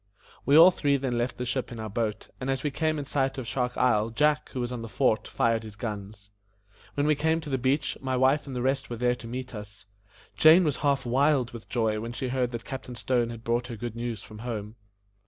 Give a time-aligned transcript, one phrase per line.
[0.47, 3.05] We all three then left the ship in our boat, and as we came in
[3.05, 6.31] sight of Shark Isle, Jack, who was on the fort, fired his guns.
[6.95, 9.53] When we came to the beach, my wife and the rest were there to meet
[9.53, 9.85] us.
[10.35, 13.75] Jane was half wild with joy when she heard that Captain Stone had brought her
[13.75, 14.75] good news from home.